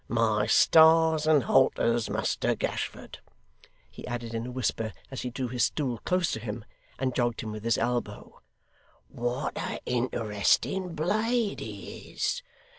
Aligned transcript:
My 0.09 0.47
stars 0.47 1.27
and 1.27 1.43
halters, 1.43 2.09
Muster 2.09 2.55
Gashford,' 2.55 3.19
he 3.87 4.07
added 4.07 4.33
in 4.33 4.47
a 4.47 4.51
whisper, 4.51 4.93
as 5.11 5.21
he 5.21 5.29
drew 5.29 5.47
his 5.47 5.65
stool 5.65 5.99
close 5.99 6.31
to 6.31 6.39
him 6.39 6.65
and 6.97 7.13
jogged 7.13 7.41
him 7.41 7.51
with 7.51 7.63
his 7.63 7.77
elbow, 7.77 8.41
'what 9.09 9.55
a 9.59 9.79
interesting 9.85 10.95
blade 10.95 11.59
he 11.59 12.13
is! 12.13 12.41